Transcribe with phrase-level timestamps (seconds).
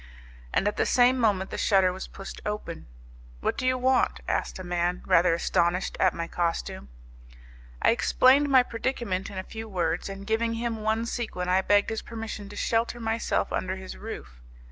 [0.51, 2.87] And at the same moment the shutter was pushed open.
[3.39, 6.89] "What do you want?" asked a man, rather astonished at my costume.
[7.83, 11.91] I explained my predicament in a few words, and giving him one sequin I begged
[11.91, 14.41] his permission to shelter myself under his roof.